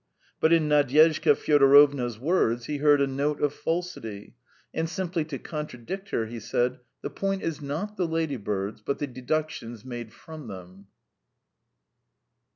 But 0.39 0.51
in 0.51 0.67
Nadyezhda 0.67 1.35
Fyodorovna's 1.35 2.17
words 2.17 2.65
he 2.65 2.77
heard 2.77 3.01
a 3.01 3.05
note 3.05 3.39
of 3.39 3.53
falsity, 3.53 4.33
and 4.73 4.89
simply 4.89 5.23
to 5.25 5.37
contradict 5.37 6.09
her 6.09 6.25
he 6.25 6.39
said: 6.39 6.79
"The 7.03 7.11
point 7.11 7.43
is 7.43 7.61
not 7.61 7.97
the 7.97 8.07
ladybirds, 8.07 8.81
but 8.81 8.97
the 8.97 9.05
deductions 9.05 9.85
made 9.85 10.11
from 10.11 10.47
them." 10.47 10.87